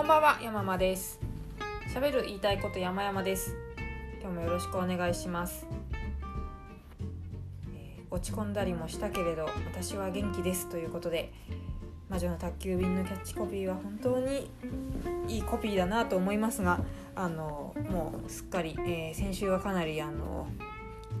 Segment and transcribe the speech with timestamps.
[0.00, 1.20] こんばんは山間です。
[1.94, 3.54] 喋る言いたいこと山々です。
[4.18, 5.66] 今日もよろしくお願いします、
[7.74, 10.70] えー落ち込んだりもしたけれど私は元気です。
[10.70, 11.30] ということで
[12.08, 14.50] 魔女の宅急便のキャッチコピーは本当に
[15.28, 16.80] いいコピーだなと思いますが
[17.14, 20.48] あのもうすっかり、えー先週はかなりあの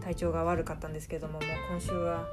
[0.02, 2.24] 体調が悪かったんですけどももう今週は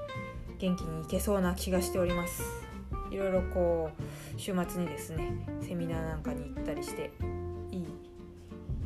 [0.59, 2.66] 元気にいけそうな気がしております。
[3.11, 7.11] いろいろこう週末にですねセミナーなんかに行ったりして
[7.71, 7.85] いい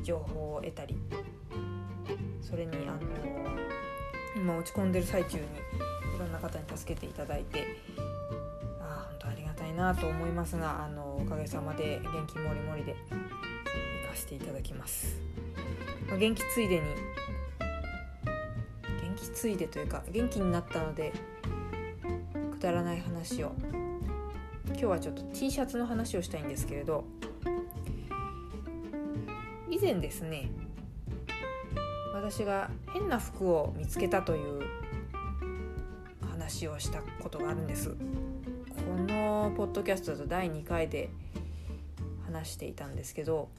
[0.03, 0.97] 情報を得たり
[2.41, 2.99] それにあの
[4.35, 5.47] 今落ち込んでる最中にい
[6.19, 7.65] ろんな方に助けていただいて
[8.79, 15.19] ああ本当ありがたいなと思いますがあのおかげさまで元気もりもりで行かせていただきます、
[16.07, 16.81] まあ元気ついでに
[19.01, 21.13] 元気ついでというか元気になったので
[22.51, 23.53] くだらない話を
[24.71, 27.03] 今日はちょっと T シャツの話をしたいんですけれど
[29.69, 30.49] 以前ですね
[32.13, 34.61] 私が変な服を見つけたという
[36.29, 37.89] 話をしたことがあるんです。
[37.89, 37.95] こ
[38.95, 41.09] のポッドキャストだと第2回で
[42.25, 43.49] 話していたんですけど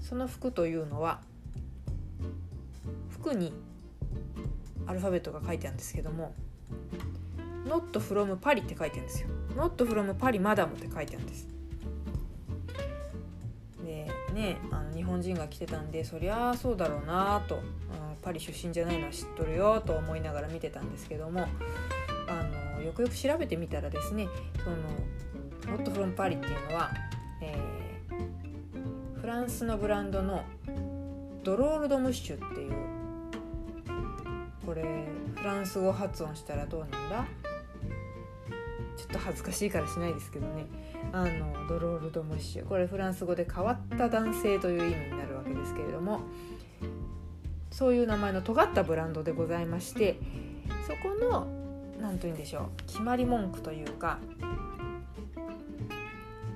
[0.00, 1.20] その服というのは
[3.10, 3.52] 服に
[4.86, 6.34] アルファベットが書いてあるんですけども
[7.66, 11.48] 「Not from パリ」って書いてあるんですよ「Not from パリマダム」って書いてあるんです。
[13.84, 17.62] でねあの日本人が来てたんでそりゃあそうだろうなと、うん
[18.20, 21.46] パリ出身じゃないのは知っとるよと思いながら見てたんですけども
[22.28, 24.26] あのよくよく調べてみたらですね
[24.64, 26.90] その「Not from パリ」っていうのは、
[27.40, 30.42] えーフランスのブランドの
[31.44, 32.72] ドロールドムッシュっていう
[34.66, 34.82] これ
[35.36, 37.26] フランス語発音したらどうなんだ？
[38.98, 40.66] ちょっと恥ずかしいからしないですけどね。
[41.12, 42.66] あのドロールドムッシュ。
[42.66, 46.20] これフランス語で変わった男性という意味になるわけですけれども。
[47.70, 50.18] そういう名前の尖ったブランドでございまして
[50.86, 51.46] そこの
[52.00, 52.82] 何と言うんでしょう。
[52.86, 54.18] 決まり文句というか。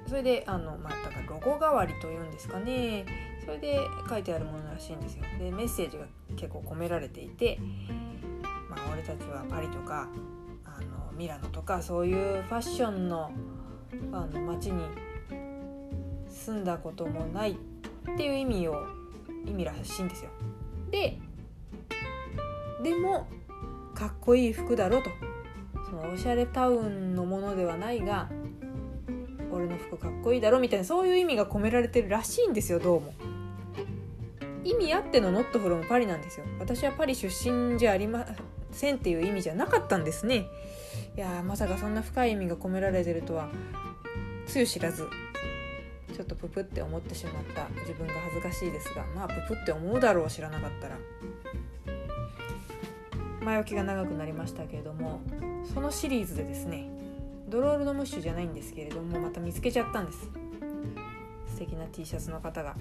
[0.08, 0.92] それであのまあ
[1.28, 3.06] ロゴ代わりというんですかね。
[3.44, 5.22] それで書いてあるものらしいんですよ。
[5.38, 6.04] でメッセージが
[6.36, 7.58] 結構込められていて。
[8.68, 10.08] まあ俺たちはパリとか
[11.22, 13.30] ミラノとかそういうファッションの
[14.10, 14.82] あの街に
[16.28, 18.74] 住んだこともないっていう意味を
[19.46, 20.30] 意味らしいんですよ。
[20.90, 21.18] で
[22.82, 23.28] でも
[23.94, 25.10] かっこいい服だろと。
[25.88, 28.28] そのおしゃれタウンのものではないが
[29.52, 33.14] 俺の服かっこいいだろみたいなそういう意味が込められてるらしいんですよどうも。
[34.64, 36.46] 意味あってのノットフロムパリなんですよ。
[36.58, 38.26] 私はパリ出身じゃありま
[38.72, 40.46] せんっていう意味じゃなかったんですね。
[41.16, 43.48] いやまさかそんな深い意味が込められてるとは
[44.46, 45.08] つゆ知らず
[46.14, 50.98] ちょっとププって思ってしまった自分が恥ずかしいですがまあププって思うだろう知らなかったら
[53.42, 55.20] 前置きが長くなりましたけれども
[55.74, 56.88] そのシリーズでですね
[57.48, 60.30] ドロールドムッシュじゃないんですけれどもまた見つけちゃったんです。
[61.48, 62.74] 素敵な T シャツの方が。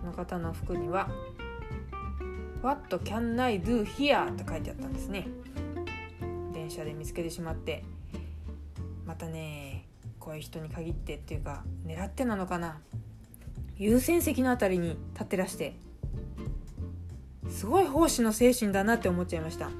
[0.00, 1.08] その方の服には
[2.62, 5.26] 「What can I do here?」と書いてあったんですね。
[6.72, 7.84] 車で見つけてしまって
[9.06, 9.86] またね
[10.18, 12.80] こういう人に限ってっていうか狙ってなのかな。
[13.78, 15.74] 優先席のあたりに立ってらして
[17.50, 19.70] すごい奉仕の精神だなって思っちゃいました。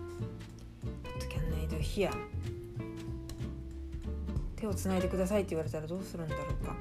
[4.56, 6.75] 手をつないでくださいって言われたらどうするんだろうか。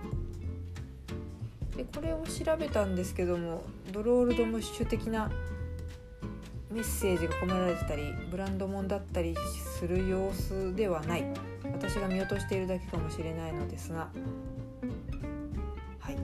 [1.76, 5.32] でこれを調べたんですけどもドロールドムッシュ的な
[6.70, 9.36] メッセージが込められてたりブランドもんだったり
[9.82, 11.26] する様子ではない。
[11.64, 14.10] 私が見落としているだけかもしれないのですが。
[16.00, 16.18] はい。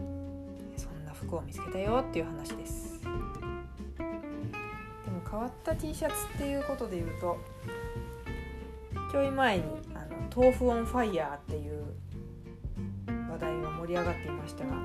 [0.78, 3.02] そんな服を見つけたよっていう話です。
[3.02, 3.18] でも
[5.28, 7.40] 変わった T シャツっていうことで言うと
[9.12, 9.64] ちょい前に
[9.96, 11.84] あの「豆腐オンファイヤー」っていう
[13.32, 14.82] 話題が盛り上がっていましたがあの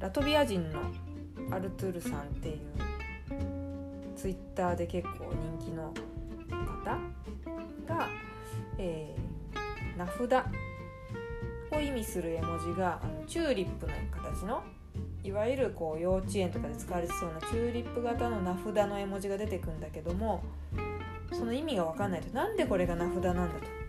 [0.00, 0.80] ラトビア人の
[1.52, 2.58] アルトゥールさんっていう
[4.16, 5.94] ツイッターで結構人気の
[6.50, 6.98] 方
[7.86, 8.08] が、
[8.78, 9.30] えー
[10.00, 10.46] 名札
[11.72, 14.62] を意味する絵文字があのチューリップの形の
[15.22, 20.42] いわゆるこう幼稚園とかで使われてそうなチューリップ型の名札の絵文字が出てくんだけども
[21.32, 23.80] その意味が分かんないとなんでこれが名札なんだと。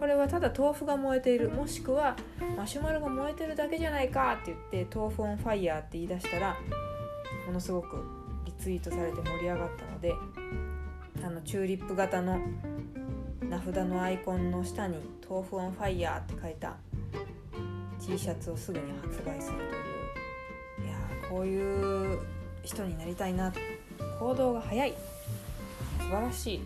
[0.00, 1.50] これはただ豆腐が燃えている。
[1.50, 2.16] もしくは
[2.56, 6.56] マシュマロが燃えてるだけじゃないかって言って豆腐オンファイヤーって言い出したら
[7.46, 8.04] ものすごく
[8.44, 10.14] リツイートされて盛り上がったので
[11.28, 12.40] あのチューリップ型の
[13.42, 14.96] 名札のアイコンの下に
[15.28, 16.78] 「豆腐オンファイヤー」って書いた
[18.00, 19.64] T シャツをすぐに発売すると
[20.82, 20.86] いう。
[20.86, 20.96] いや
[21.28, 22.18] こういう
[22.62, 23.52] 人になりたいな。
[24.18, 24.94] 行動が早い。
[25.98, 26.62] 素晴らしい。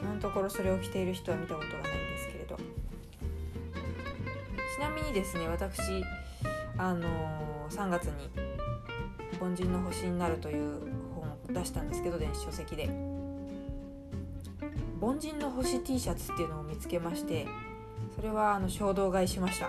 [0.00, 2.56] 今のところそれを着ている人は見たことがないんですけれど。
[2.56, 2.60] ち
[4.80, 6.02] なみにですね私
[6.78, 8.30] あのー、3月に
[9.38, 10.80] 「凡人の星になる」という
[11.14, 13.13] 本を出したんですけど電子書籍で。
[15.04, 17.46] 凡人の星 T シャツっていうのを見つけまして
[18.16, 19.68] それはあの衝動買いしました。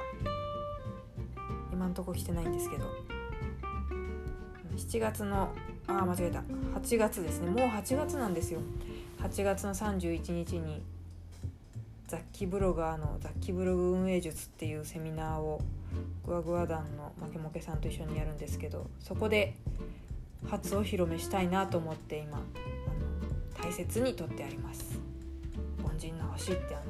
[1.74, 2.86] 今んとこ着てないんですけど。
[4.78, 5.50] 7月の
[5.88, 6.40] あ間違えた。
[6.80, 7.52] 8月ですね。
[7.52, 8.62] もう8月なんですよ。
[9.20, 10.82] 8月の31日に
[12.08, 15.60] 雑記ブロガーの雑記ブログ運営術っていうセミナーを
[16.26, 19.56] グワグワ団のマケモケさんと一緒にやるんですけどそこで
[20.48, 22.42] 初お披露目したいなと思って今
[23.62, 25.15] 大切に取ってあります。
[25.96, 26.84] 凡人の星ってあの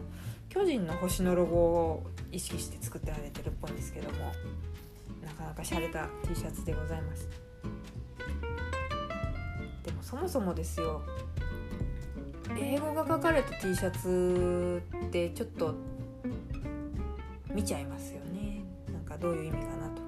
[0.49, 4.31] 巨人の星のロゴを意識して作ってられてるっぽいんですけども
[5.23, 7.29] なかなか洒落た T シャツでございます。
[9.83, 11.03] でもそもそもですよ
[12.59, 15.75] 英語が書かれた T シャツってちょっと
[17.53, 18.63] 見ちゃいますよね。
[18.91, 20.01] なんかどういう意味かなと。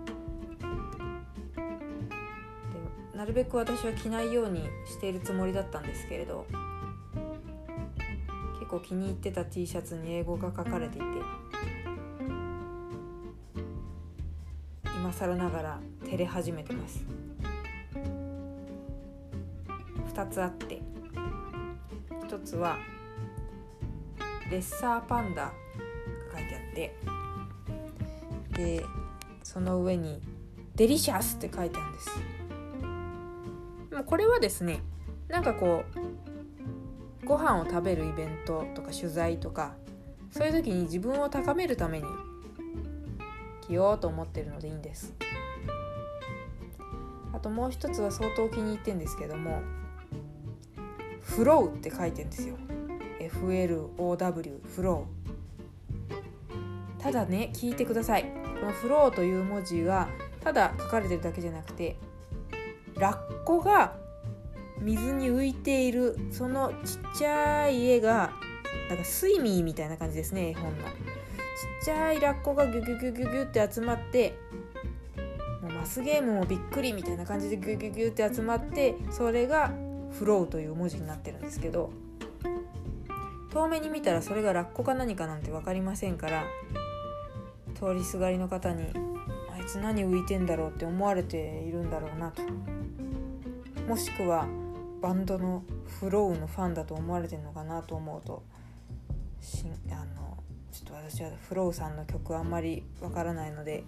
[3.12, 6.48] でなるべく私は着ないようにしているつもりだったんですけれど
[8.68, 11.06] 結構気に入ってた T シャツに英語が書かれていて
[14.84, 17.06] 今更ながら照れ始めてます。
[20.14, 20.82] 2つあって
[22.28, 22.78] 1つは
[24.52, 25.54] レッサーパンダが
[26.36, 26.94] 書いてあって
[28.78, 28.84] で
[29.44, 30.22] その上に
[30.76, 32.10] デリシャスって書いてあるんです。
[33.96, 34.82] もうこれはですね
[35.30, 36.00] なんかこう
[37.28, 39.74] ご飯を食べるイベントとか取材とか
[40.32, 42.06] そういう時に自分を高めるために
[43.62, 45.14] 着ようと思ってるのでいいんです。
[47.34, 49.62] あともう一つは相当気に入ってんですけども
[51.22, 52.56] フローって書いてんですよ。
[53.20, 57.02] FLOW フロー。
[57.02, 58.24] ただね聞いてください。
[58.60, 60.08] このフローという文字が
[60.44, 61.98] ただ書かれてるだけじゃなくて
[62.96, 63.96] ラッコが
[64.80, 68.32] 水に浮いているそのちっちゃい絵が
[68.90, 70.92] なんかスイミーみたいな感じですね絵本のちっ
[71.86, 74.38] ちゃいラッコがギュギュギュギュギュって集まって
[75.62, 79.72] もうマスゲームもびっくりみたいな感じでギュギュギュって集まってそれが
[80.18, 81.90] フローという文字になってるんですけど
[83.52, 86.44] 遠目に見たらそれがラッコか何かなんて分かりませんから
[87.76, 88.86] 通りすがりの方に
[89.52, 92.42] あいつ何浮いてんだろうって思われているんだろうなと。
[93.88, 94.46] もしくは
[95.02, 95.64] バンドの
[96.00, 98.44] フローのファンだと思われてるのかなと思うと
[99.42, 100.38] しあの
[100.72, 103.84] ちょっと私はフローさんの曲あんまりわからないので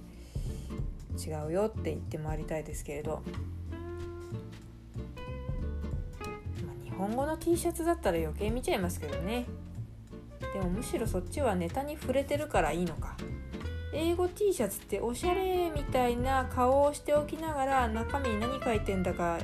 [1.17, 3.21] 違うよって言って回りたいですけれど、
[6.65, 9.45] まあ、日本語の T シャツだったら余計見ちゃいますけどね。
[10.53, 13.17] でもむしろそっちはネタに触れてるからいいのか。
[13.93, 19.39] 英語 T シャツっておしゃれみたいな顔をしておきながら中身何書いてんだか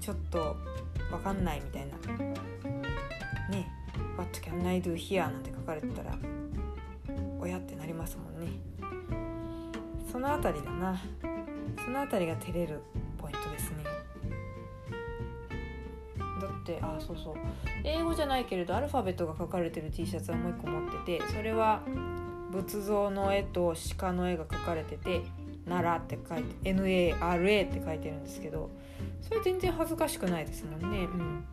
[0.00, 0.56] ちょっと
[1.10, 1.96] 分かんないみたいな。
[3.48, 3.72] ね。
[4.16, 5.20] What can I do here?
[5.20, 6.16] なんて書かれてたら
[7.38, 8.52] 親ってなりますもんね。
[10.10, 11.00] その辺りだな。
[11.84, 12.80] その辺りが照れる
[13.18, 13.84] ポイントですね。
[16.40, 17.34] だってあそうそう。
[17.84, 21.82] 英語じゃないけれどアルファベットが書かれてる T シャツはもう一個持っててそれは
[22.50, 25.22] 仏像の絵と鹿の絵が描かれてて
[25.68, 28.70] 「奈良」って書いて「NARA」って書いてるんですけど
[29.28, 31.04] それ全然恥ずかしくないですもんね。
[31.04, 31.44] うん。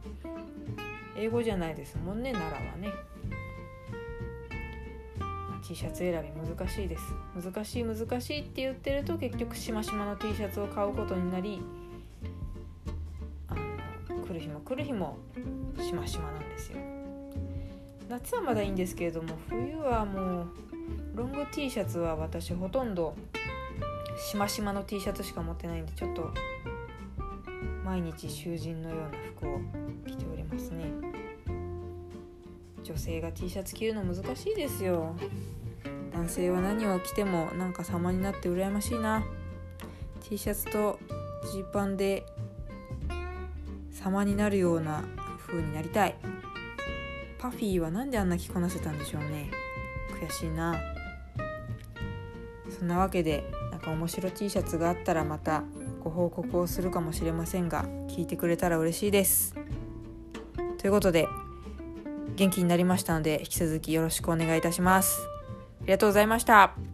[1.18, 2.89] 英語じゃないですもんね奈良はね。
[5.20, 7.03] ま T シャツ選び難しいです。
[7.36, 11.62] 難しい難しいって言ってると結局しましまの T シャツを買うことになり
[13.48, 15.18] あの来る日も来る日も
[15.80, 16.77] しましまなんですよ。
[18.10, 20.48] 夏はまだいいんですけれども冬はもう
[21.15, 23.15] ロング T シャツは私ほとんど
[24.18, 26.32] しましまの T シャツしか持ってないんでちょっと
[27.93, 29.59] 毎日囚人のような服を
[30.07, 30.85] 着ておりますね。
[32.83, 35.15] 女性が T シャツ着るの難しいですよ。
[36.12, 39.23] 男性は何を着てもなんか様になって羨ましいな。
[40.27, 41.00] T シャツと
[41.51, 42.25] ジーパンで
[43.91, 45.03] 様になるような
[45.45, 46.15] 風になりたい。
[47.38, 49.51] パフィーは何であんな着こなせたんでしょうね。
[50.19, 50.75] 悔しいな。
[52.71, 55.63] そんなわけでなんか面白 T シャツがあったらまた
[56.03, 59.55] ご報告をするかもしれませんが聞いてくれたら嬉しいです。
[60.77, 61.27] ということで
[62.36, 65.22] 元気になりましたので引き続きよろしくお願いいたします。
[65.81, 66.92] ありがとうございました。